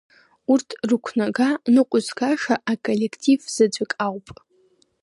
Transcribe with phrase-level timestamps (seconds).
[0.51, 4.27] Урҭ рықәнага ныҟәызгаша, аколлектив заҵәык ауп.